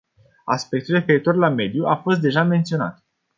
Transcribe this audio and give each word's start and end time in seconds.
Aspectul 0.53 0.95
referitor 0.95 1.35
la 1.35 1.49
mediu 1.49 1.85
a 1.85 1.95
fost 1.95 2.19
deja 2.19 2.43
menționat. 2.43 3.03